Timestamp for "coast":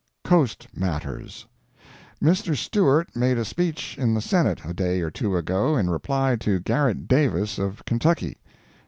0.23-0.67